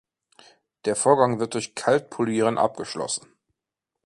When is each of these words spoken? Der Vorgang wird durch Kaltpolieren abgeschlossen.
Der 0.85 0.95
Vorgang 0.95 1.39
wird 1.39 1.53
durch 1.53 1.75
Kaltpolieren 1.75 2.57
abgeschlossen. 2.57 3.27